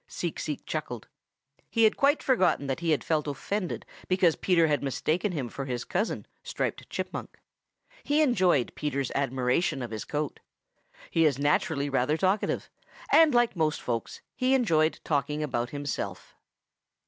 Seek 0.07 0.39
Seek 0.39 0.65
chuckled. 0.65 1.07
He 1.69 1.83
had 1.83 1.95
quite 1.95 2.23
forgotten 2.23 2.65
that 2.65 2.79
he 2.79 2.89
had 2.89 3.03
felt 3.03 3.27
offended 3.27 3.85
because 4.07 4.35
Peter 4.35 4.65
had 4.65 4.81
mistaken 4.81 5.31
him 5.31 5.47
for 5.47 5.65
his 5.65 5.83
cousin, 5.85 6.25
Striped 6.41 6.89
Chipmunk. 6.89 7.37
He 8.03 8.23
enjoyed 8.23 8.71
Peter's 8.73 9.11
admiration 9.13 9.83
of 9.83 9.91
his 9.91 10.03
coat. 10.05 10.39
He 11.11 11.23
is 11.23 11.37
naturally 11.37 11.87
rather 11.87 12.17
talkative, 12.17 12.67
and 13.11 13.35
like 13.35 13.55
most 13.55 13.79
folks 13.79 14.21
he 14.35 14.55
enjoyed 14.55 14.99
talking 15.03 15.43
about 15.43 15.69
himself. 15.69 16.33